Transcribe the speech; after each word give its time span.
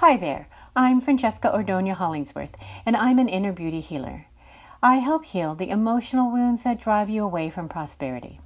Hi 0.00 0.18
there, 0.18 0.46
I'm 0.76 1.00
Francesca 1.00 1.50
Ordonia 1.50 1.94
Hollingsworth, 1.94 2.54
and 2.84 2.94
I'm 2.94 3.18
an 3.18 3.30
inner 3.30 3.50
beauty 3.50 3.80
healer. 3.80 4.26
I 4.82 4.96
help 4.96 5.24
heal 5.24 5.54
the 5.54 5.70
emotional 5.70 6.30
wounds 6.30 6.64
that 6.64 6.78
drive 6.78 7.08
you 7.08 7.24
away 7.24 7.48
from 7.48 7.70
prosperity. 7.70 8.38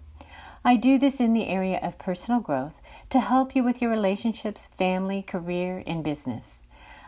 I 0.65 0.77
do 0.77 0.97
this 0.97 1.19
in 1.19 1.33
the 1.33 1.49
area 1.49 1.81
of 1.83 1.99
personal 1.99 2.39
growth 2.39 2.81
to 3.09 3.19
help 3.19 3.57
you 3.57 3.65
with 3.65 3.83
your 3.83 3.91
relationships, 3.91 4.67
family, 4.67 5.23
career, 5.23 5.83
and 5.89 6.05
business. 6.05 6.63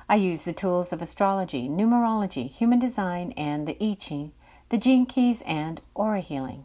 I 0.08 0.16
use 0.16 0.42
the 0.42 0.52
tools 0.52 0.92
of 0.92 1.00
astrology, 1.00 1.68
numerology, 1.68 2.50
human 2.50 2.80
design, 2.80 3.34
and 3.36 3.68
the 3.68 3.76
I 3.80 3.94
Ching, 3.94 4.32
the 4.70 4.76
gene 4.76 5.06
keys, 5.06 5.44
and 5.46 5.80
aura 5.94 6.20
healing. 6.20 6.64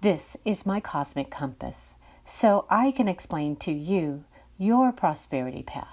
This 0.00 0.36
is 0.44 0.66
my 0.66 0.80
cosmic 0.80 1.30
compass, 1.30 1.94
so 2.24 2.66
I 2.68 2.90
can 2.90 3.06
explain 3.06 3.54
to 3.58 3.70
you 3.70 4.24
your 4.58 4.90
prosperity 4.90 5.62
path. 5.62 5.92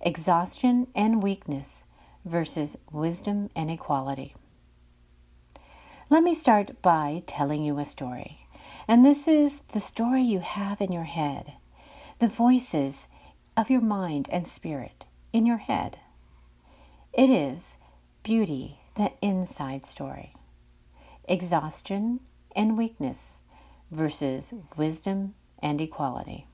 Exhaustion 0.01 0.87
and 0.93 1.23
weakness 1.23 1.84
versus 2.25 2.75
wisdom 2.91 3.49
and 3.55 3.69
equality. 3.69 4.35
Let 6.09 6.23
me 6.23 6.35
start 6.35 6.81
by 6.81 7.23
telling 7.25 7.63
you 7.63 7.79
a 7.79 7.85
story. 7.85 8.47
And 8.87 9.05
this 9.05 9.27
is 9.27 9.61
the 9.73 9.79
story 9.79 10.21
you 10.21 10.39
have 10.39 10.81
in 10.81 10.91
your 10.91 11.03
head, 11.03 11.53
the 12.19 12.27
voices 12.27 13.07
of 13.55 13.69
your 13.69 13.81
mind 13.81 14.27
and 14.31 14.47
spirit 14.47 15.05
in 15.31 15.45
your 15.45 15.57
head. 15.57 15.97
It 17.13 17.29
is 17.29 17.77
beauty, 18.23 18.79
the 18.95 19.13
inside 19.21 19.85
story, 19.85 20.33
exhaustion 21.27 22.19
and 22.55 22.77
weakness 22.77 23.39
versus 23.91 24.53
wisdom 24.75 25.35
and 25.59 25.79
equality. 25.79 26.47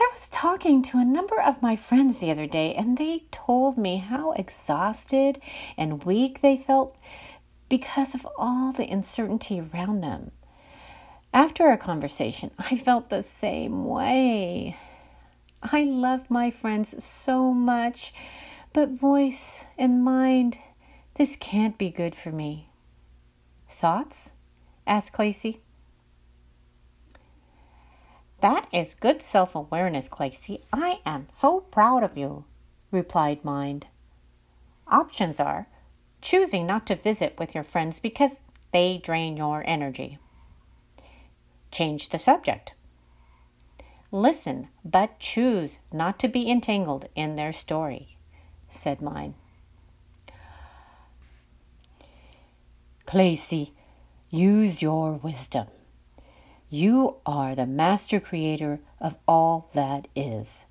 I 0.00 0.08
was 0.12 0.28
talking 0.28 0.80
to 0.84 0.98
a 0.98 1.04
number 1.04 1.38
of 1.38 1.60
my 1.60 1.76
friends 1.76 2.20
the 2.20 2.30
other 2.30 2.46
day, 2.46 2.74
and 2.74 2.96
they 2.96 3.24
told 3.30 3.76
me 3.76 3.98
how 3.98 4.32
exhausted 4.32 5.38
and 5.76 6.04
weak 6.04 6.40
they 6.40 6.56
felt 6.56 6.96
because 7.68 8.14
of 8.14 8.26
all 8.38 8.72
the 8.72 8.90
uncertainty 8.90 9.60
around 9.60 10.00
them. 10.00 10.30
After 11.34 11.66
our 11.66 11.76
conversation, 11.76 12.50
I 12.58 12.78
felt 12.78 13.10
the 13.10 13.22
same 13.22 13.84
way. 13.84 14.78
I 15.62 15.84
love 15.84 16.30
my 16.30 16.50
friends 16.50 17.04
so 17.04 17.52
much, 17.52 18.14
but 18.72 18.88
voice 18.88 19.66
and 19.76 20.02
mind, 20.02 20.58
this 21.16 21.36
can't 21.36 21.76
be 21.76 21.90
good 21.90 22.14
for 22.14 22.32
me. 22.32 22.70
Thoughts? 23.68 24.32
asked 24.86 25.12
Clacy. 25.12 25.58
That 28.40 28.66
is 28.72 28.94
good 28.94 29.20
self 29.20 29.54
awareness, 29.54 30.08
Clacy. 30.08 30.62
I 30.72 31.00
am 31.04 31.26
so 31.28 31.60
proud 31.60 32.02
of 32.02 32.16
you, 32.16 32.44
replied 32.90 33.44
Mind. 33.44 33.86
Options 34.88 35.38
are 35.38 35.68
choosing 36.22 36.66
not 36.66 36.86
to 36.86 36.94
visit 36.94 37.38
with 37.38 37.54
your 37.54 37.64
friends 37.64 37.98
because 37.98 38.40
they 38.72 38.98
drain 38.98 39.36
your 39.36 39.62
energy. 39.66 40.18
Change 41.70 42.08
the 42.08 42.18
subject. 42.18 42.74
Listen, 44.12 44.68
but 44.84 45.18
choose 45.18 45.78
not 45.92 46.18
to 46.18 46.28
be 46.28 46.50
entangled 46.50 47.06
in 47.14 47.36
their 47.36 47.52
story, 47.52 48.16
said 48.68 49.00
Mind. 49.00 49.34
Clacy, 53.06 53.72
use 54.30 54.82
your 54.82 55.12
wisdom. 55.12 55.66
You 56.72 57.16
are 57.26 57.56
the 57.56 57.66
master 57.66 58.20
creator 58.20 58.78
of 59.00 59.16
all 59.26 59.70
that 59.72 60.06
is. 60.14 60.66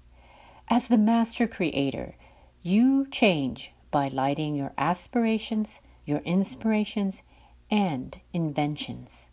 As 0.69 0.87
the 0.87 0.97
master 0.97 1.45
creator, 1.45 2.15
you 2.63 3.05
change 3.11 3.73
by 3.91 4.07
lighting 4.07 4.55
your 4.55 4.71
aspirations, 4.77 5.81
your 6.05 6.19
inspirations, 6.19 7.21
and 7.69 8.17
inventions, 8.31 9.29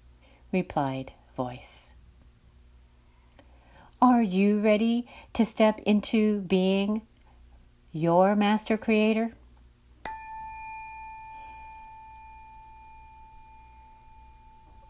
replied 0.52 1.12
Voice. 1.36 1.92
Are 4.02 4.22
you 4.22 4.58
ready 4.58 5.06
to 5.34 5.44
step 5.44 5.78
into 5.86 6.40
being 6.40 7.02
your 7.92 8.34
master 8.34 8.76
creator? 8.76 9.36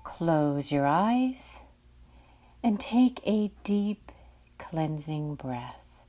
Close 0.05 0.73
your 0.73 0.87
eyes 0.87 1.61
and 2.67 2.81
take 2.81 3.21
a 3.25 3.53
deep 3.63 4.11
cleansing 4.59 5.37
breath. 5.37 6.03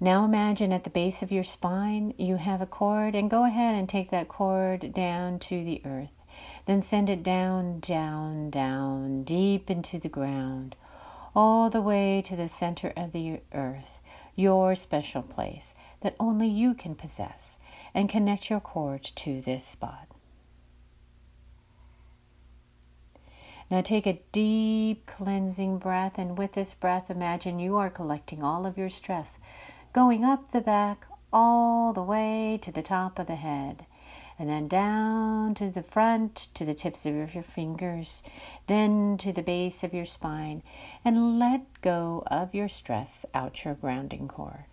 Now 0.00 0.24
imagine 0.24 0.72
at 0.72 0.84
the 0.84 0.88
base 0.88 1.22
of 1.22 1.30
your 1.30 1.44
spine 1.44 2.14
you 2.16 2.36
have 2.36 2.62
a 2.62 2.66
cord, 2.66 3.14
and 3.14 3.28
go 3.28 3.44
ahead 3.44 3.74
and 3.74 3.86
take 3.86 4.08
that 4.08 4.28
cord 4.28 4.94
down 4.94 5.40
to 5.40 5.62
the 5.62 5.82
earth. 5.84 6.22
Then 6.64 6.80
send 6.80 7.10
it 7.10 7.22
down, 7.22 7.80
down, 7.80 8.48
down, 8.48 9.24
deep 9.24 9.70
into 9.70 9.98
the 9.98 10.08
ground, 10.08 10.74
all 11.36 11.68
the 11.68 11.82
way 11.82 12.22
to 12.22 12.34
the 12.34 12.48
center 12.48 12.94
of 12.96 13.12
the 13.12 13.40
earth, 13.52 13.98
your 14.34 14.74
special 14.74 15.20
place 15.20 15.74
that 16.00 16.16
only 16.18 16.48
you 16.48 16.72
can 16.72 16.94
possess, 16.94 17.58
and 17.92 18.08
connect 18.08 18.48
your 18.48 18.60
cord 18.60 19.02
to 19.02 19.42
this 19.42 19.66
spot. 19.66 20.13
Now 23.70 23.80
take 23.80 24.06
a 24.06 24.20
deep 24.30 25.06
cleansing 25.06 25.78
breath, 25.78 26.18
and 26.18 26.36
with 26.36 26.52
this 26.52 26.74
breath, 26.74 27.10
imagine 27.10 27.58
you 27.58 27.76
are 27.76 27.90
collecting 27.90 28.42
all 28.42 28.66
of 28.66 28.76
your 28.76 28.90
stress, 28.90 29.38
going 29.92 30.24
up 30.24 30.52
the 30.52 30.60
back 30.60 31.06
all 31.32 31.92
the 31.92 32.02
way 32.02 32.58
to 32.62 32.70
the 32.70 32.82
top 32.82 33.18
of 33.18 33.26
the 33.26 33.36
head, 33.36 33.86
and 34.38 34.48
then 34.48 34.68
down 34.68 35.54
to 35.54 35.70
the 35.70 35.82
front, 35.82 36.48
to 36.54 36.64
the 36.64 36.74
tips 36.74 37.06
of 37.06 37.34
your 37.34 37.42
fingers, 37.42 38.22
then 38.66 39.16
to 39.18 39.32
the 39.32 39.42
base 39.42 39.82
of 39.82 39.94
your 39.94 40.04
spine, 40.04 40.62
and 41.04 41.38
let 41.38 41.62
go 41.80 42.22
of 42.26 42.54
your 42.54 42.68
stress 42.68 43.24
out 43.34 43.64
your 43.64 43.74
grounding 43.74 44.28
cord. 44.28 44.64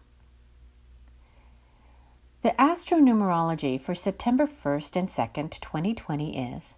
The 2.42 2.52
astronumerology 2.52 3.80
for 3.82 3.94
September 3.94 4.48
1st 4.48 4.96
and 4.96 5.08
2nd, 5.08 5.60
2020 5.60 6.56
is 6.56 6.76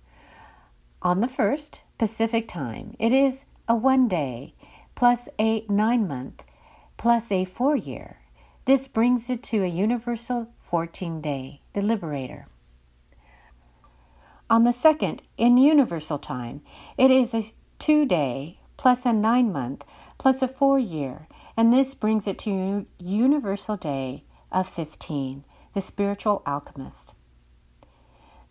on 1.02 1.20
the 1.20 1.28
1st, 1.28 1.82
Pacific 1.98 2.48
time, 2.48 2.96
it 3.00 3.14
is 3.14 3.46
a 3.68 3.76
one 3.76 4.08
day 4.08 4.54
plus 4.96 5.30
a 5.40 5.66
nine 5.68 6.08
month 6.08 6.44
plus 6.98 7.32
a 7.32 7.46
four 7.46 7.76
year. 7.76 8.20
This 8.66 8.88
brings 8.88 9.30
it 9.30 9.42
to 9.44 9.64
a 9.64 9.68
universal 9.68 10.50
14 10.72 11.20
day, 11.20 11.60
the 11.74 11.82
Liberator. 11.82 12.48
On 14.50 14.64
the 14.64 14.72
2nd, 14.72 15.20
in 15.36 15.58
universal 15.58 16.18
time, 16.18 16.62
it 16.98 17.12
is 17.12 17.34
a 17.34 17.44
two 17.78 18.06
day 18.06 18.58
plus 18.78 19.06
a 19.06 19.12
nine 19.12 19.52
month 19.52 19.84
plus 20.18 20.42
a 20.42 20.48
four 20.48 20.80
year, 20.80 21.28
and 21.58 21.74
this 21.74 21.94
brings 21.94 22.26
it 22.26 22.40
to 22.40 22.86
universal 22.98 23.76
day 23.76 24.24
of 24.50 24.66
15 24.66 25.44
the 25.74 25.82
spiritual 25.82 26.42
alchemist. 26.46 27.12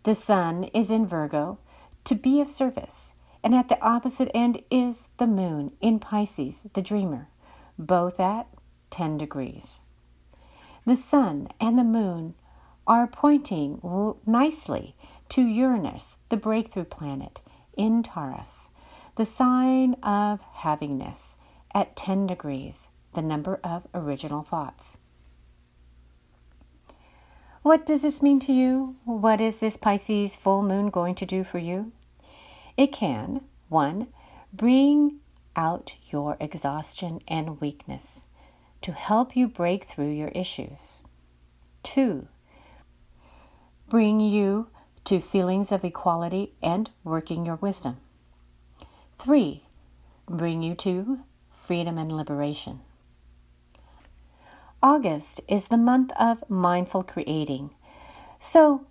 The 0.03 0.13
sun 0.13 0.65
is 0.75 0.91
in 0.91 1.07
Virgo 1.07 1.57
to 2.03 2.13
be 2.13 2.39
of 2.39 2.51
service, 2.51 3.15
and 3.43 3.55
at 3.55 3.67
the 3.67 3.81
opposite 3.81 4.29
end 4.35 4.61
is 4.69 5.07
the 5.17 5.25
moon 5.25 5.71
in 5.81 5.97
Pisces, 5.97 6.67
the 6.73 6.83
dreamer, 6.83 7.29
both 7.79 8.19
at 8.19 8.45
10 8.91 9.17
degrees. 9.17 9.81
The 10.85 10.95
sun 10.95 11.49
and 11.59 11.77
the 11.77 11.83
moon 11.83 12.33
are 12.87 13.05
pointing 13.05 13.79
nicely 14.25 14.95
to 15.29 15.45
Uranus, 15.45 16.17
the 16.29 16.37
breakthrough 16.37 16.85
planet, 16.85 17.39
in 17.77 18.01
Taurus, 18.01 18.69
the 19.15 19.25
sign 19.25 19.93
of 20.01 20.41
havingness, 20.63 21.37
at 21.73 21.95
10 21.95 22.27
degrees, 22.27 22.89
the 23.13 23.21
number 23.21 23.59
of 23.63 23.87
original 23.93 24.41
thoughts. 24.41 24.97
What 27.61 27.85
does 27.85 28.01
this 28.01 28.23
mean 28.23 28.39
to 28.41 28.51
you? 28.51 28.95
What 29.05 29.39
is 29.39 29.59
this 29.59 29.77
Pisces 29.77 30.35
full 30.35 30.63
moon 30.63 30.89
going 30.89 31.13
to 31.15 31.25
do 31.27 31.43
for 31.43 31.59
you? 31.59 31.91
It 32.75 32.91
can, 32.91 33.41
one, 33.69 34.07
bring 34.51 35.19
out 35.55 35.95
your 36.09 36.37
exhaustion 36.39 37.21
and 37.27 37.61
weakness 37.61 38.23
to 38.81 38.91
help 38.91 39.35
you 39.35 39.47
break 39.47 39.83
through 39.83 40.11
your 40.11 40.29
issues. 40.29 41.01
Two, 41.83 42.27
bring 43.87 44.19
you 44.19 44.67
to 45.03 45.19
feelings 45.19 45.71
of 45.71 45.83
equality 45.83 46.53
and 46.61 46.89
working 47.03 47.45
your 47.45 47.55
wisdom. 47.55 47.97
Three, 49.17 49.63
bring 50.27 50.63
you 50.63 50.75
to 50.75 51.19
freedom 51.53 51.97
and 51.97 52.11
liberation. 52.11 52.79
August 54.83 55.41
is 55.47 55.67
the 55.67 55.77
month 55.77 56.11
of 56.19 56.49
mindful 56.49 57.03
creating. 57.03 57.71
So 58.39 58.85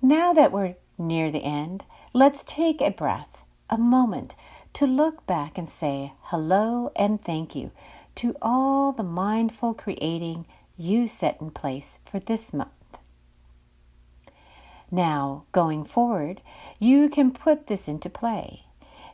now 0.00 0.32
that 0.32 0.50
we're 0.50 0.74
near 0.98 1.30
the 1.30 1.44
end, 1.44 1.84
let's 2.12 2.42
take 2.42 2.80
a 2.80 2.90
breath, 2.90 3.44
a 3.70 3.78
moment 3.78 4.34
to 4.72 4.86
look 4.86 5.26
back 5.26 5.58
and 5.58 5.68
say 5.68 6.14
hello 6.22 6.90
and 6.96 7.22
thank 7.22 7.54
you 7.54 7.70
to 8.16 8.36
all 8.42 8.92
the 8.92 9.02
mindful 9.02 9.74
creating 9.74 10.46
you 10.76 11.06
set 11.06 11.40
in 11.40 11.50
place 11.50 11.98
for 12.04 12.18
this 12.18 12.52
month. 12.52 12.70
Now, 14.90 15.44
going 15.52 15.84
forward, 15.84 16.42
you 16.78 17.08
can 17.08 17.30
put 17.30 17.66
this 17.66 17.88
into 17.88 18.10
play. 18.10 18.64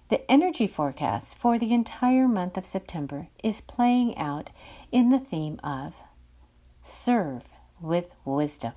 The 0.09 0.29
energy 0.31 0.67
forecast 0.67 1.37
for 1.37 1.59
the 1.59 1.73
entire 1.73 2.27
month 2.27 2.56
of 2.56 2.65
September 2.65 3.29
is 3.45 3.61
playing 3.61 4.17
out 4.17 4.50
in 4.91 5.11
the 5.11 5.21
theme 5.21 5.61
of 5.62 5.95
Serve 6.83 7.45
with 7.81 8.11
Wisdom. 8.25 8.73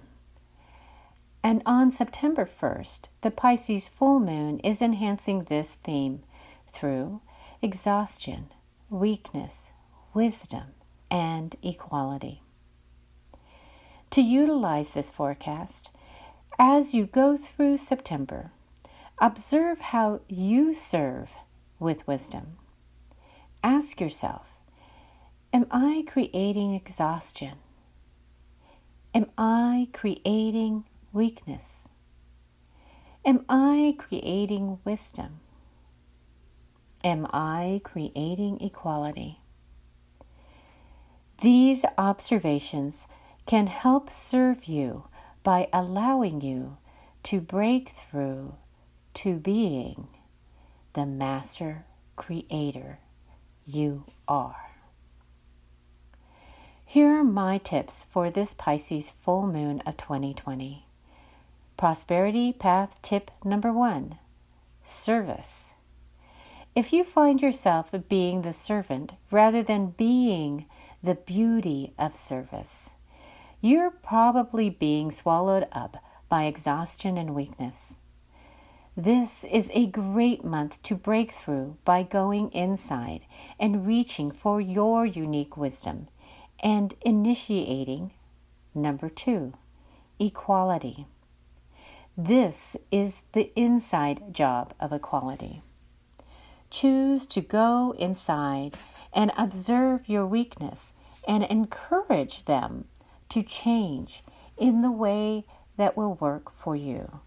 And 1.43 1.63
on 1.65 1.89
September 1.89 2.45
1st, 2.45 3.07
the 3.21 3.31
Pisces 3.31 3.89
full 3.89 4.19
moon 4.19 4.59
is 4.59 4.81
enhancing 4.81 5.45
this 5.45 5.75
theme 5.83 6.21
through 6.67 7.21
exhaustion, 7.61 8.49
weakness, 8.89 9.71
wisdom, 10.13 10.73
and 11.09 11.55
equality. 11.63 12.41
To 14.11 14.21
utilize 14.21 14.93
this 14.93 15.11
forecast, 15.11 15.89
as 16.59 16.93
you 16.93 17.05
go 17.05 17.37
through 17.37 17.77
September, 17.77 18.51
Observe 19.23 19.79
how 19.79 20.21
you 20.27 20.73
serve 20.73 21.29
with 21.77 22.07
wisdom. 22.07 22.57
Ask 23.63 24.01
yourself 24.01 24.59
Am 25.53 25.67
I 25.69 26.03
creating 26.07 26.73
exhaustion? 26.73 27.59
Am 29.13 29.27
I 29.37 29.89
creating 29.93 30.85
weakness? 31.13 31.87
Am 33.23 33.45
I 33.47 33.93
creating 33.99 34.79
wisdom? 34.83 35.41
Am 37.03 37.27
I 37.31 37.81
creating 37.83 38.59
equality? 38.59 39.40
These 41.41 41.85
observations 41.97 43.07
can 43.47 43.65
help 43.65 44.11
serve 44.11 44.65
you 44.65 45.05
by 45.41 45.69
allowing 45.73 46.41
you 46.41 46.77
to 47.23 47.41
break 47.41 47.89
through 47.89 48.53
to 49.15 49.37
being 49.37 50.07
the 50.93 51.07
master 51.07 51.85
creator 52.15 52.99
you 53.65 54.03
are. 54.27 54.69
Here 56.85 57.09
are 57.09 57.23
my 57.23 57.57
tips 57.57 58.05
for 58.11 58.29
this 58.29 58.53
Pisces 58.53 59.09
full 59.09 59.47
moon 59.47 59.81
of 59.83 59.97
2020. 59.97 60.85
Prosperity 61.75 62.53
Path 62.53 63.01
tip 63.01 63.31
number 63.43 63.73
one 63.73 64.19
service. 64.83 65.73
If 66.75 66.93
you 66.93 67.03
find 67.03 67.41
yourself 67.41 67.95
being 68.07 68.43
the 68.43 68.53
servant 68.53 69.13
rather 69.31 69.63
than 69.63 69.95
being 69.97 70.67
the 71.03 71.15
beauty 71.15 71.93
of 71.97 72.15
service, 72.15 72.95
you're 73.59 73.91
probably 73.91 74.69
being 74.69 75.11
swallowed 75.11 75.67
up 75.71 75.97
by 76.29 76.45
exhaustion 76.45 77.17
and 77.17 77.35
weakness. 77.35 77.97
This 78.95 79.43
is 79.45 79.71
a 79.73 79.87
great 79.87 80.43
month 80.43 80.81
to 80.83 80.95
break 80.95 81.31
through 81.31 81.77
by 81.85 82.03
going 82.03 82.51
inside 82.51 83.21
and 83.59 83.87
reaching 83.87 84.31
for 84.31 84.59
your 84.59 85.05
unique 85.05 85.55
wisdom 85.55 86.07
and 86.61 86.93
initiating 87.01 88.11
number 88.75 89.09
two, 89.09 89.53
equality. 90.19 91.05
This 92.17 92.75
is 92.91 93.23
the 93.31 93.51
inside 93.55 94.33
job 94.33 94.73
of 94.79 94.91
equality. 94.91 95.61
Choose 96.69 97.25
to 97.27 97.41
go 97.41 97.95
inside 97.97 98.77
and 99.13 99.31
observe 99.37 100.07
your 100.07 100.25
weakness 100.25 100.93
and 101.27 101.43
encourage 101.43 102.45
them 102.45 102.85
to 103.29 103.43
change 103.43 104.23
in 104.57 104.81
the 104.81 104.91
way 104.91 105.45
that 105.77 105.95
will 105.97 106.15
work 106.15 106.51
for 106.55 106.75
you. 106.75 107.19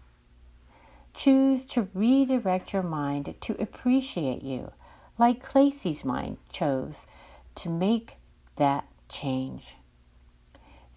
Choose 1.13 1.65
to 1.67 1.87
redirect 1.93 2.73
your 2.73 2.83
mind 2.83 3.35
to 3.41 3.61
appreciate 3.61 4.43
you, 4.43 4.71
like 5.17 5.41
Clacy's 5.41 6.03
mind 6.03 6.37
chose 6.51 7.07
to 7.55 7.69
make 7.69 8.17
that 8.57 8.85
change. 9.07 9.77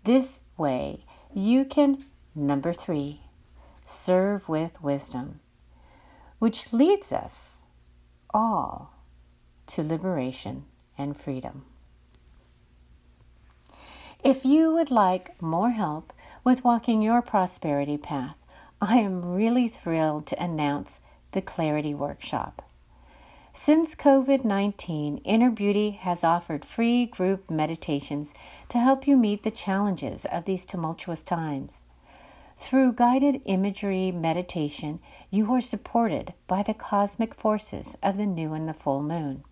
This 0.05 0.41
way, 0.57 1.05
you 1.33 1.65
can, 1.65 2.05
number 2.35 2.73
three, 2.73 3.23
serve 3.85 4.49
with 4.49 4.83
wisdom, 4.83 5.41
which 6.39 6.73
leads 6.73 7.13
us 7.13 7.65
all 8.35 8.93
to 9.67 9.83
liberation 9.83 10.65
and 10.99 11.17
freedom. 11.17 11.65
If 14.25 14.45
you 14.45 14.75
would 14.75 14.91
like 14.91 15.41
more 15.41 15.71
help 15.71 16.13
with 16.43 16.65
walking 16.65 17.01
your 17.03 17.23
prosperity 17.23 17.97
path, 17.97 18.37
I 18.81 18.99
am 18.99 19.25
really 19.25 19.69
thrilled 19.69 20.27
to 20.27 20.43
announce 20.43 21.01
the 21.33 21.41
Clarity 21.41 21.95
Workshop. 21.95 22.63
Since 23.53 23.95
COVID 23.95 24.45
19, 24.45 25.19
Inner 25.19 25.51
Beauty 25.51 25.91
has 25.93 26.23
offered 26.23 26.65
free 26.65 27.07
group 27.07 27.51
meditations 27.51 28.35
to 28.69 28.79
help 28.79 29.07
you 29.07 29.17
meet 29.17 29.43
the 29.43 29.51
challenges 29.51 30.25
of 30.27 30.45
these 30.45 30.65
tumultuous 30.65 31.23
times. 31.23 31.83
Through 32.57 32.95
guided 32.95 33.41
imagery 33.45 34.11
meditation, 34.11 35.01
you 35.31 35.53
are 35.53 35.61
supported 35.61 36.35
by 36.47 36.63
the 36.63 36.75
cosmic 36.75 37.35
forces 37.35 37.97
of 38.03 38.17
the 38.17 38.27
new 38.27 38.53
and 38.53 38.69
the 38.69 38.75
full 38.75 39.03
moon. 39.03 39.45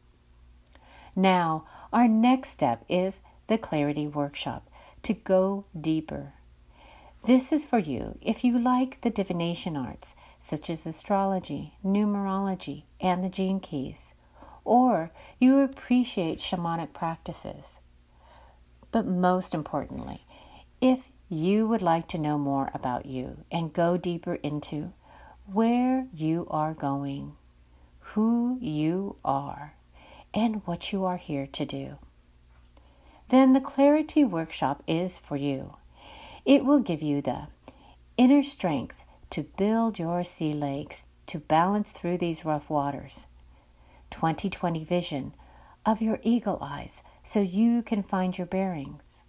Now, 1.19 1.65
our 1.95 2.07
next 2.07 2.51
step 2.51 2.85
is 2.91 3.23
the 3.47 3.57
Clarity 3.57 4.07
Workshop 4.07 4.69
to 5.03 5.15
go 5.15 5.65
deeper. 5.79 6.35
This 7.25 7.53
is 7.53 7.65
for 7.65 7.79
you 7.79 8.19
if 8.21 8.45
you 8.45 8.59
like 8.59 9.01
the 9.01 9.09
divination 9.09 9.77
arts, 9.77 10.15
such 10.39 10.69
as 10.69 10.87
astrology, 10.87 11.73
numerology, 11.83 12.83
and 13.01 13.25
the 13.25 13.31
gene 13.31 13.61
keys, 13.61 14.13
or 14.63 15.11
you 15.41 15.61
appreciate 15.61 16.39
shamanic 16.39 16.93
practices. 16.93 17.81
But 18.93 19.07
most 19.07 19.55
importantly, 19.55 20.21
if 20.83 21.09
you 21.31 21.67
would 21.67 21.83
like 21.83 22.09
to 22.09 22.19
know 22.19 22.37
more 22.37 22.71
about 22.75 23.07
you 23.07 23.39
and 23.51 23.73
go 23.73 23.97
deeper 23.97 24.35
into 24.35 24.93
where 25.51 26.07
you 26.15 26.47
are 26.51 26.75
going, 26.75 27.37
who 28.01 28.59
you 28.61 29.17
are, 29.25 29.76
and 30.35 30.63
what 30.67 30.93
you 30.93 31.05
are 31.05 31.17
here 31.17 31.47
to 31.47 31.65
do, 31.65 31.99
then 33.29 33.53
the 33.53 33.61
Clarity 33.61 34.25
Workshop 34.25 34.83
is 34.87 35.19
for 35.19 35.37
you. 35.37 35.75
It 36.45 36.65
will 36.65 36.81
give 36.81 37.03
you 37.03 37.21
the 37.21 37.49
inner 38.17 38.43
strength 38.43 39.05
to 39.31 39.43
build 39.43 39.99
your 39.99 40.23
sea 40.25 40.53
legs 40.53 41.07
to 41.27 41.39
balance 41.39 41.91
through 41.91 42.19
these 42.19 42.45
rough 42.45 42.71
waters. 42.71 43.27
2020 44.11 44.85
vision 44.85 45.35
of 45.85 46.01
your 46.01 46.21
eagle 46.23 46.59
eyes 46.63 47.03
so 47.23 47.41
you 47.41 47.83
can 47.83 48.03
find 48.03 48.39
your 48.39 48.47
bearings. 48.47 49.23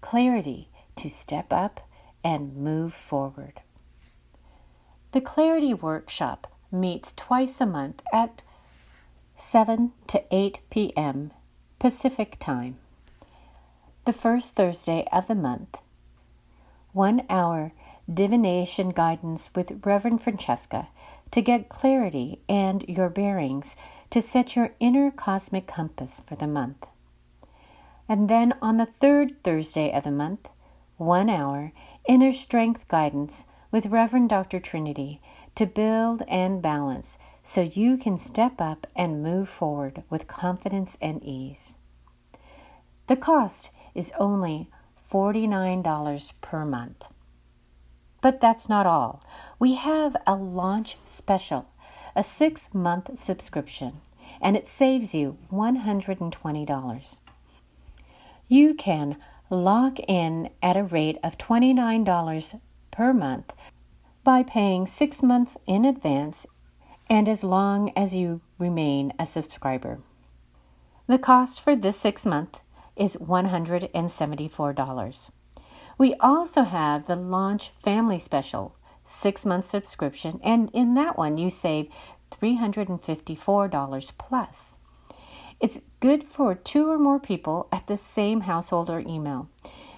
Clarity 0.00 0.68
to 0.96 1.08
step 1.08 1.52
up 1.52 1.88
and 2.24 2.56
move 2.56 2.92
forward. 2.92 3.60
The 5.12 5.20
Clarity 5.20 5.72
Workshop 5.72 6.52
meets 6.70 7.12
twice 7.12 7.60
a 7.60 7.66
month 7.66 8.02
at 8.12 8.42
7 9.40 9.92
to 10.08 10.22
8 10.32 10.58
p.m. 10.68 11.30
Pacific 11.78 12.36
Time. 12.40 12.76
The 14.04 14.12
first 14.12 14.56
Thursday 14.56 15.06
of 15.12 15.28
the 15.28 15.36
month. 15.36 15.78
One 16.92 17.22
hour 17.30 17.72
divination 18.12 18.90
guidance 18.90 19.50
with 19.54 19.86
Reverend 19.86 20.22
Francesca 20.22 20.88
to 21.30 21.40
get 21.40 21.68
clarity 21.68 22.40
and 22.48 22.84
your 22.88 23.08
bearings 23.08 23.76
to 24.10 24.20
set 24.20 24.56
your 24.56 24.72
inner 24.80 25.12
cosmic 25.12 25.68
compass 25.68 26.20
for 26.26 26.34
the 26.34 26.48
month. 26.48 26.86
And 28.08 28.28
then 28.28 28.54
on 28.60 28.76
the 28.76 28.86
third 28.86 29.44
Thursday 29.44 29.92
of 29.92 30.02
the 30.02 30.10
month, 30.10 30.50
one 30.96 31.30
hour 31.30 31.72
inner 32.08 32.32
strength 32.32 32.88
guidance 32.88 33.46
with 33.70 33.86
Reverend 33.86 34.30
Dr. 34.30 34.58
Trinity 34.58 35.20
to 35.54 35.64
build 35.64 36.22
and 36.26 36.60
balance 36.60 37.18
so 37.48 37.62
you 37.62 37.96
can 37.96 38.18
step 38.18 38.60
up 38.60 38.86
and 38.94 39.22
move 39.22 39.48
forward 39.48 40.02
with 40.10 40.26
confidence 40.26 40.98
and 41.00 41.24
ease. 41.24 41.76
The 43.06 43.16
cost 43.16 43.70
is 43.94 44.12
only 44.18 44.68
$49 45.10 46.32
per 46.42 46.66
month. 46.66 47.06
But 48.20 48.42
that's 48.42 48.68
not 48.68 48.84
all. 48.84 49.22
We 49.58 49.76
have 49.76 50.14
a 50.26 50.34
launch 50.34 50.98
special, 51.06 51.70
a 52.14 52.22
six 52.22 52.68
month 52.74 53.18
subscription, 53.18 54.02
and 54.42 54.54
it 54.54 54.68
saves 54.68 55.14
you 55.14 55.38
$120. 55.50 57.18
You 58.46 58.74
can 58.74 59.16
lock 59.48 59.98
in 60.06 60.50
at 60.62 60.76
a 60.76 60.84
rate 60.84 61.16
of 61.24 61.38
$29 61.38 62.60
per 62.90 63.14
month 63.14 63.54
by 64.22 64.42
paying 64.42 64.86
six 64.86 65.22
months 65.22 65.56
in 65.66 65.86
advance 65.86 66.46
and 67.10 67.28
as 67.28 67.42
long 67.42 67.90
as 67.96 68.14
you 68.14 68.40
remain 68.58 69.12
a 69.18 69.26
subscriber. 69.26 69.98
The 71.06 71.18
cost 71.18 71.60
for 71.60 71.74
this 71.74 71.98
six 71.98 72.26
month 72.26 72.60
is 72.96 73.16
$174. 73.16 75.30
We 75.96 76.14
also 76.20 76.62
have 76.62 77.06
the 77.06 77.16
Launch 77.16 77.70
Family 77.78 78.18
Special, 78.18 78.76
six 79.06 79.46
month 79.46 79.64
subscription, 79.64 80.40
and 80.44 80.70
in 80.74 80.94
that 80.94 81.16
one 81.16 81.38
you 81.38 81.50
save 81.50 81.88
$354 82.30 84.18
plus. 84.18 84.78
It's 85.60 85.80
good 86.00 86.22
for 86.22 86.54
two 86.54 86.88
or 86.88 86.98
more 86.98 87.18
people 87.18 87.68
at 87.72 87.86
the 87.86 87.96
same 87.96 88.42
household 88.42 88.90
or 88.90 89.00
email. 89.00 89.48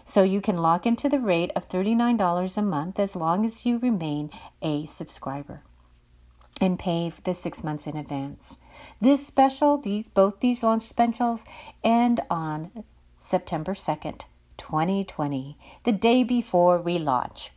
So 0.04 0.22
you 0.22 0.40
can 0.40 0.58
lock 0.58 0.86
into 0.86 1.08
the 1.08 1.18
rate 1.18 1.50
of 1.54 1.68
$39 1.68 2.56
a 2.56 2.62
month 2.62 2.98
as 2.98 3.14
long 3.14 3.44
as 3.44 3.66
you 3.66 3.78
remain 3.78 4.30
a 4.62 4.86
subscriber 4.86 5.62
and 6.60 6.78
pay 6.78 7.10
the 7.24 7.34
six 7.34 7.64
months 7.64 7.86
in 7.86 7.96
advance. 7.96 8.58
This 9.00 9.26
special, 9.26 9.78
these 9.78 10.08
both 10.08 10.40
these 10.40 10.62
launch 10.62 10.82
specials 10.82 11.46
end 11.82 12.20
on 12.30 12.84
September 13.18 13.74
2nd, 13.74 14.24
2020, 14.58 15.56
the 15.84 15.92
day 15.92 16.22
before 16.22 16.78
we 16.78 16.98
launch. 16.98 17.52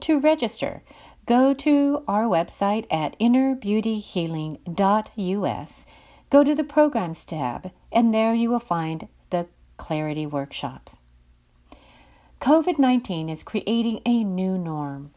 To 0.00 0.18
register, 0.18 0.82
go 1.26 1.54
to 1.54 2.02
our 2.08 2.24
website 2.24 2.86
at 2.90 3.16
innerbeautyhealing.us. 3.18 5.86
Go 6.30 6.42
to 6.42 6.54
the 6.54 6.64
Programs 6.64 7.24
tab, 7.24 7.70
and 7.92 8.12
there 8.12 8.34
you 8.34 8.50
will 8.50 8.58
find 8.58 9.06
the 9.30 9.46
Clarity 9.76 10.26
Workshops. 10.26 11.00
COVID 12.40 12.78
19 12.78 13.28
is 13.28 13.42
creating 13.42 14.00
a 14.04 14.24
new 14.24 14.58
norm. 14.58 15.12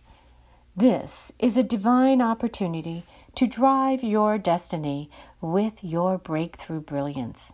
This 0.77 1.31
is 1.39 1.57
a 1.57 1.63
divine 1.63 2.21
opportunity 2.21 3.03
to 3.33 3.47
drive 3.47 4.03
your 4.03 4.37
destiny 4.37 5.09
with 5.41 5.83
your 5.83 6.19
breakthrough 6.19 6.81
brilliance. 6.81 7.51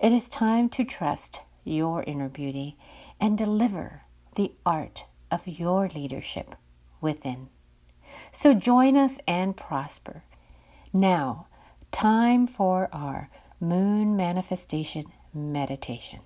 It 0.00 0.10
is 0.10 0.30
time 0.30 0.70
to 0.70 0.82
trust 0.82 1.42
your 1.64 2.02
inner 2.04 2.30
beauty 2.30 2.78
and 3.20 3.36
deliver 3.36 4.04
the 4.36 4.52
art 4.64 5.04
of 5.30 5.46
your 5.46 5.90
leadership 5.90 6.54
within. 6.98 7.50
So 8.32 8.54
join 8.54 8.96
us 8.96 9.18
and 9.28 9.54
prosper. 9.54 10.22
Now, 10.94 11.46
time 11.92 12.46
for 12.46 12.88
our 12.90 13.28
moon 13.60 14.16
manifestation 14.16 15.04
meditation. 15.34 16.20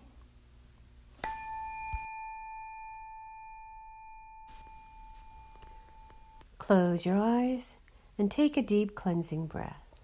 Close 6.65 7.05
your 7.05 7.19
eyes 7.19 7.77
and 8.17 8.31
take 8.31 8.57
a 8.57 8.63
deep 8.63 8.95
cleansing 8.95 9.49
breath. 9.49 10.01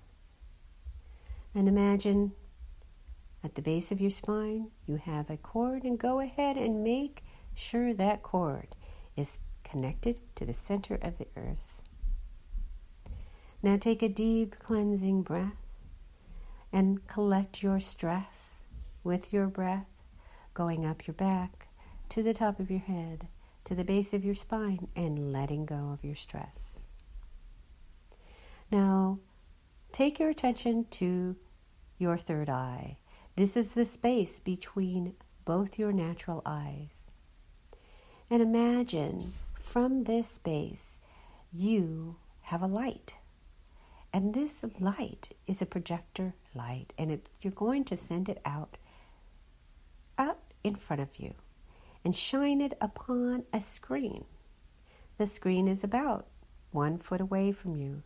And 1.54 1.66
imagine 1.66 2.32
at 3.42 3.54
the 3.54 3.62
base 3.62 3.90
of 3.90 3.98
your 3.98 4.10
spine, 4.10 4.70
you 4.86 4.96
have 4.96 5.30
a 5.30 5.38
cord, 5.38 5.84
and 5.84 5.98
go 5.98 6.20
ahead 6.20 6.58
and 6.58 6.84
make 6.84 7.24
sure 7.54 7.94
that 7.94 8.22
cord 8.22 8.76
is 9.16 9.40
connected 9.64 10.20
to 10.34 10.44
the 10.44 10.52
center 10.52 10.96
of 10.96 11.16
the 11.16 11.28
earth. 11.34 11.80
Now 13.62 13.78
take 13.78 14.02
a 14.02 14.08
deep 14.10 14.58
cleansing 14.58 15.22
breath 15.22 15.64
and 16.70 17.06
collect 17.06 17.62
your 17.62 17.80
stress 17.80 18.66
with 19.02 19.32
your 19.32 19.46
breath, 19.46 19.88
going 20.52 20.84
up 20.84 21.06
your 21.06 21.14
back 21.14 21.68
to 22.10 22.22
the 22.22 22.34
top 22.34 22.60
of 22.60 22.70
your 22.70 22.80
head, 22.80 23.28
to 23.64 23.74
the 23.74 23.84
base 23.84 24.12
of 24.12 24.24
your 24.24 24.34
spine, 24.34 24.88
and 24.96 25.32
letting 25.32 25.66
go 25.66 25.90
of 25.92 26.04
your 26.04 26.16
stress. 26.16 26.90
Now 28.70 29.18
take 29.92 30.18
your 30.18 30.30
attention 30.30 30.86
to 30.90 31.36
your 31.98 32.16
third 32.16 32.48
eye 32.48 32.98
this 33.40 33.56
is 33.56 33.72
the 33.72 33.86
space 33.86 34.38
between 34.38 35.14
both 35.46 35.78
your 35.78 35.92
natural 35.92 36.42
eyes. 36.44 37.10
And 38.28 38.42
imagine 38.42 39.32
from 39.58 40.04
this 40.04 40.28
space 40.28 40.98
you 41.50 42.16
have 42.42 42.62
a 42.62 42.66
light. 42.66 43.14
And 44.12 44.34
this 44.34 44.62
light 44.78 45.30
is 45.46 45.62
a 45.62 45.66
projector 45.66 46.34
light, 46.54 46.92
and 46.98 47.18
you're 47.40 47.52
going 47.52 47.84
to 47.84 47.96
send 47.96 48.28
it 48.28 48.42
out, 48.44 48.76
out 50.18 50.40
in 50.62 50.74
front 50.74 51.00
of 51.00 51.08
you 51.16 51.34
and 52.04 52.14
shine 52.16 52.60
it 52.60 52.74
upon 52.80 53.44
a 53.52 53.60
screen. 53.60 54.24
The 55.18 55.26
screen 55.26 55.68
is 55.68 55.84
about 55.84 56.26
one 56.70 56.98
foot 56.98 57.20
away 57.20 57.52
from 57.52 57.76
you. 57.76 58.02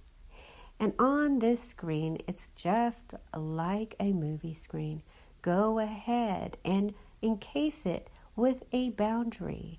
And 0.80 0.92
on 0.98 1.38
this 1.38 1.62
screen, 1.62 2.18
it's 2.26 2.50
just 2.56 3.14
like 3.36 3.94
a 4.00 4.12
movie 4.12 4.54
screen 4.54 5.02
go 5.44 5.78
ahead 5.78 6.56
and 6.64 6.94
encase 7.20 7.84
it 7.84 8.08
with 8.34 8.64
a 8.72 8.88
boundary 8.90 9.78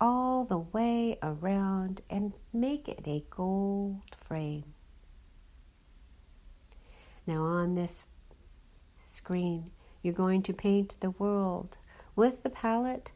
all 0.00 0.44
the 0.44 0.58
way 0.58 1.16
around 1.22 2.02
and 2.10 2.32
make 2.52 2.88
it 2.88 3.00
a 3.06 3.24
gold 3.30 4.02
frame. 4.16 4.64
Now, 7.28 7.44
on 7.44 7.76
this 7.76 8.02
screen, 9.06 9.70
you're 10.02 10.12
going 10.12 10.42
to 10.42 10.52
paint 10.52 10.96
the 10.98 11.10
world 11.10 11.78
with 12.16 12.42
the 12.42 12.50
palette 12.50 13.12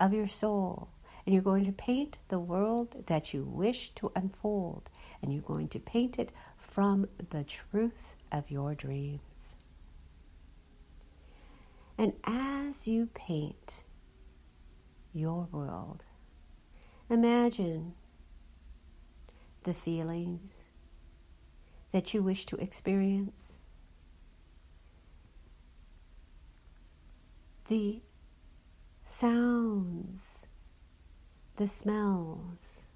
of 0.00 0.12
your 0.12 0.28
soul. 0.28 0.88
And 1.24 1.34
you're 1.34 1.42
going 1.42 1.66
to 1.66 1.72
paint 1.72 2.18
the 2.28 2.38
world 2.38 3.04
that 3.06 3.34
you 3.34 3.44
wish 3.44 3.90
to 3.90 4.10
unfold. 4.16 4.88
And 5.22 5.32
you're 5.32 5.42
going 5.42 5.68
to 5.68 5.78
paint 5.78 6.18
it 6.18 6.32
from 6.56 7.06
the 7.30 7.44
truth 7.44 8.16
of 8.32 8.50
your 8.50 8.74
dreams. 8.74 9.20
And 11.98 12.14
as 12.24 12.88
you 12.88 13.10
paint 13.12 13.82
your 15.12 15.46
world, 15.52 16.02
imagine 17.10 17.92
the 19.64 19.74
feelings 19.74 20.64
that 21.92 22.14
you 22.14 22.22
wish 22.22 22.46
to 22.46 22.56
experience, 22.56 23.64
the 27.68 28.00
sounds, 29.10 30.46
the 31.56 31.66
smells, 31.66 32.86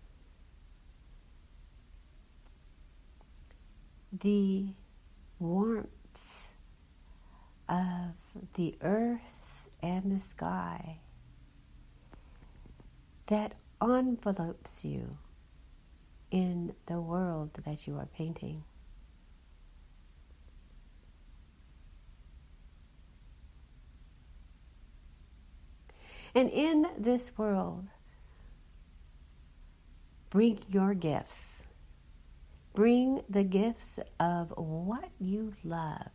the 4.13 4.69
warmth 5.39 6.53
of 7.69 8.15
the 8.55 8.77
earth 8.81 9.69
and 9.83 10.13
the 10.13 10.21
sky 10.21 10.99
that 13.27 13.55
envelopes 13.83 14.85
you 14.85 15.19
in 16.31 16.75
the 16.87 17.01
world 17.01 17.51
that 17.65 17.87
you 17.87 17.97
are 17.97 18.09
painting. 18.17 18.63
And 26.35 26.51
in 26.51 26.87
this 26.99 27.31
world, 27.37 27.87
bring 30.31 30.59
your 30.69 30.95
gifts. 30.95 31.63
Bring 32.75 33.23
the 33.31 33.45
gifts 33.45 34.01
of 34.19 34.53
what 34.57 35.11
you 35.21 35.55
love, 35.63 36.11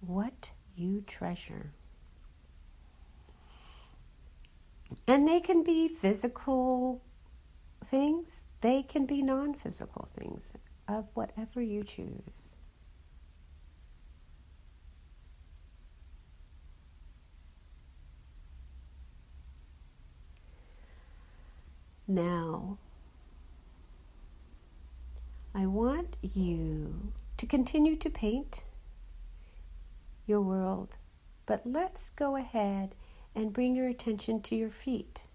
what 0.00 0.50
you 0.74 1.04
treasure. 1.06 1.70
And 5.06 5.28
they 5.28 5.38
can 5.38 5.62
be 5.62 5.86
physical 5.86 7.02
things, 7.84 8.46
they 8.60 8.82
can 8.82 9.06
be 9.06 9.22
non 9.22 9.54
physical 9.54 10.08
things 10.18 10.54
of 10.88 11.06
whatever 11.14 11.62
you 11.62 11.84
choose. 11.84 12.51
Now, 22.08 22.78
I 25.54 25.66
want 25.66 26.16
you 26.20 27.12
to 27.36 27.46
continue 27.46 27.94
to 27.96 28.10
paint 28.10 28.64
your 30.26 30.40
world, 30.40 30.96
but 31.46 31.62
let's 31.64 32.10
go 32.10 32.36
ahead 32.36 32.96
and 33.36 33.52
bring 33.52 33.76
your 33.76 33.86
attention 33.86 34.42
to 34.42 34.56
your 34.56 34.70
feet. 34.70 35.28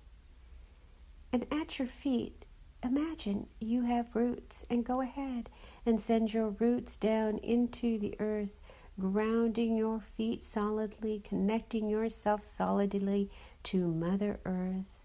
And 1.31 1.45
at 1.51 1.79
your 1.79 1.87
feet, 1.87 2.45
imagine 2.83 3.47
you 3.59 3.83
have 3.83 4.13
roots 4.15 4.65
and 4.69 4.85
go 4.85 4.99
ahead 4.99 5.49
and 5.85 6.01
send 6.01 6.33
your 6.33 6.49
roots 6.49 6.97
down 6.97 7.37
into 7.37 7.97
the 7.97 8.15
earth, 8.19 8.59
grounding 8.99 9.77
your 9.77 10.01
feet 10.01 10.43
solidly, 10.43 11.21
connecting 11.23 11.87
yourself 11.87 12.41
solidly 12.41 13.29
to 13.63 13.87
Mother 13.87 14.39
Earth 14.43 14.96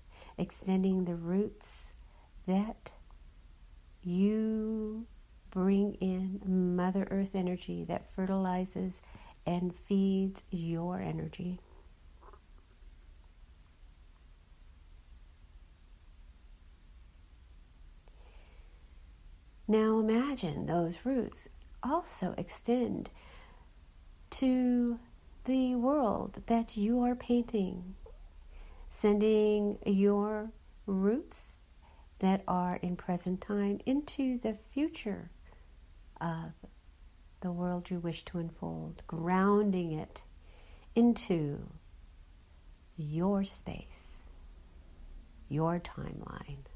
extending 0.42 1.04
the 1.04 1.14
roots 1.14 1.94
that 2.48 2.90
you 4.02 5.06
bring 5.52 5.94
in 6.00 6.40
Mother 6.74 7.06
Earth 7.12 7.36
energy 7.36 7.84
that 7.84 8.12
fertilizes 8.12 9.02
and 9.46 9.72
feeds 9.72 10.42
your 10.50 10.98
energy. 10.98 11.60
Now 19.68 20.00
imagine 20.00 20.66
those 20.66 20.98
roots 21.04 21.48
also 21.84 22.34
extend 22.36 23.10
to 24.30 24.98
the 25.44 25.76
world 25.76 26.42
that 26.46 26.76
you 26.76 27.00
are 27.00 27.14
painting 27.14 27.94
sending 28.92 29.78
your 29.86 30.52
roots 30.86 31.60
that 32.18 32.44
are 32.46 32.76
in 32.76 32.94
present 32.94 33.40
time 33.40 33.80
into 33.86 34.38
the 34.38 34.56
future 34.70 35.30
of 36.20 36.52
the 37.40 37.50
world 37.50 37.90
you 37.90 37.98
wish 37.98 38.22
to 38.22 38.38
unfold, 38.38 39.02
grounding 39.06 39.92
it 39.92 40.20
into 40.94 41.70
your 42.96 43.44
space, 43.44 44.24
your 45.48 45.80
timeline. 45.80 46.66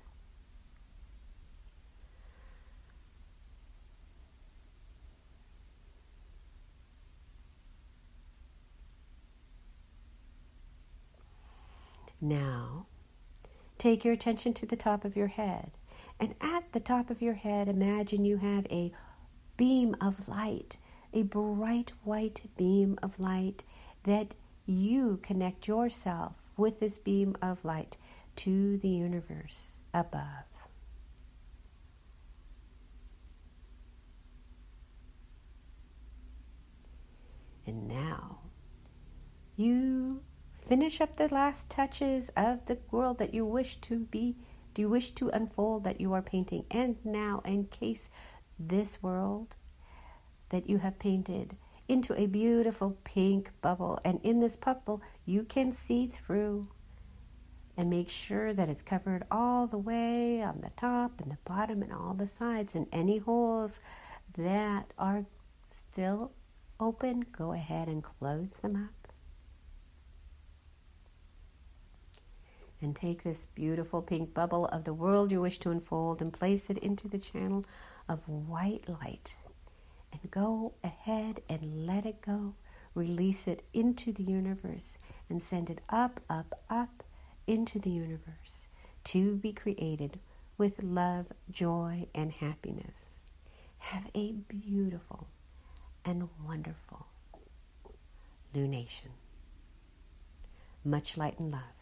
Now, 12.21 12.87
take 13.79 14.05
your 14.05 14.15
attention 14.15 14.55
to 14.55 14.67
the 14.67 14.77
top 14.77 15.05
of 15.05 15.17
your 15.17 15.29
head. 15.29 15.73
And 16.19 16.35
at 16.41 16.73
the 16.73 16.81
top 16.81 17.11
of 17.11 17.21
your 17.21 17.35
head, 17.35 17.69
imagine 17.69 18.25
you 18.25 18.39
have 18.39 18.67
a 18.71 18.93
beam 19.57 19.95
of 20.01 20.29
light, 20.29 20.79
a 21.13 21.23
bright 21.23 21.93
white 22.05 22.43
beam 22.57 22.99
of 23.03 23.21
light 23.21 23.65
that 24.05 24.35
you 24.65 25.19
connect 25.23 25.69
yourself 25.69 26.35
with 26.57 26.81
this 26.81 26.99
beam 26.99 27.37
of 27.43 27.65
light 27.65 27.97
to 28.37 28.79
the 28.79 28.89
universe 28.89 29.81
above. 29.93 30.45
And 37.67 37.89
now 37.89 38.39
you 39.57 40.23
Finish 40.67 41.01
up 41.01 41.17
the 41.17 41.33
last 41.33 41.71
touches 41.71 42.29
of 42.37 42.67
the 42.67 42.79
world 42.91 43.19
that 43.19 43.33
you 43.33 43.45
wish 43.45 43.77
to 43.83 44.01
be, 44.01 44.35
do 44.75 44.83
you 44.83 44.89
wish 44.89 45.13
to 45.13 45.29
unfold 45.29 45.85
that 45.85 46.01
you 46.01 46.13
are 46.13 46.23
painting. 46.23 46.65
And 46.73 46.97
now 47.05 47.41
encase 47.45 48.11
this 48.59 49.01
world 49.01 49.55
that 50.49 50.69
you 50.69 50.79
have 50.79 50.99
painted 50.99 51.57
into 51.87 52.21
a 52.21 52.27
beautiful 52.27 52.99
pink 53.05 53.53
bubble. 53.63 54.01
And 54.05 54.19
in 54.25 54.41
this 54.41 54.57
bubble, 54.57 55.03
you 55.25 55.45
can 55.45 55.71
see 55.71 56.09
through 56.09 56.67
and 57.77 57.89
make 57.89 58.09
sure 58.09 58.53
that 58.53 58.69
it's 58.69 58.83
covered 58.83 59.25
all 59.31 59.69
the 59.69 59.79
way 59.79 60.43
on 60.43 60.63
the 60.63 60.71
top 60.71 61.21
and 61.21 61.31
the 61.31 61.39
bottom 61.45 61.81
and 61.81 61.93
all 61.93 62.15
the 62.15 62.27
sides. 62.27 62.75
And 62.75 62.89
any 62.91 63.19
holes 63.19 63.79
that 64.37 64.93
are 64.99 65.27
still 65.69 66.33
open, 66.81 67.27
go 67.31 67.53
ahead 67.53 67.87
and 67.87 68.03
close 68.03 68.51
them 68.63 68.75
up. 68.77 68.96
And 72.87 72.95
take 72.95 73.25
this 73.25 73.47
beautiful 73.47 74.01
pink 74.01 74.33
bubble 74.33 74.67
of 74.67 74.85
the 74.85 74.95
world 74.95 75.33
you 75.33 75.41
wish 75.41 75.59
to 75.59 75.73
unfold 75.73 76.23
and 76.23 76.33
place 76.33 76.71
it 76.71 76.79
into 76.79 77.09
the 77.09 77.19
channel 77.19 77.65
of 78.09 78.29
white 78.29 78.89
light. 78.89 79.35
And 80.13 80.31
go 80.31 80.75
ahead 80.85 81.41
and 81.49 81.85
let 81.85 82.07
it 82.07 82.23
go. 82.23 82.55
Release 82.95 83.49
it 83.49 83.65
into 83.75 84.13
the 84.13 84.23
universe 84.23 84.99
and 85.29 85.43
send 85.43 85.69
it 85.69 85.81
up, 85.89 86.21
up, 86.31 86.63
up 86.71 87.03
into 87.49 87.81
the 87.81 87.91
universe 87.91 88.69
to 89.03 89.35
be 89.35 89.53
created 89.53 90.21
with 90.57 90.81
love, 90.81 91.27
joy, 91.51 92.07
and 92.15 92.31
happiness. 92.31 93.21
Have 93.79 94.07
a 94.15 94.31
beautiful 94.31 95.27
and 96.05 96.29
wonderful 96.47 97.09
lunation. 98.55 99.11
Much 100.85 101.17
light 101.17 101.41
and 101.41 101.51
love. 101.51 101.76